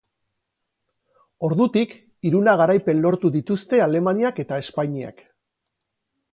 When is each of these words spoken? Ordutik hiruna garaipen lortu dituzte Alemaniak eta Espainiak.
Ordutik 1.47 1.93
hiruna 2.29 2.57
garaipen 2.63 3.03
lortu 3.05 3.33
dituzte 3.37 3.85
Alemaniak 3.89 4.43
eta 4.47 4.63
Espainiak. 4.67 5.25